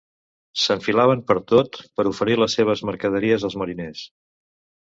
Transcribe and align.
S'enfilaven 0.61 1.21
pertot, 1.31 1.79
per 1.99 2.07
oferir 2.13 2.39
les 2.45 2.57
seves 2.61 2.83
mercaderies 2.91 3.47
als 3.51 3.59
mariners. 3.65 4.03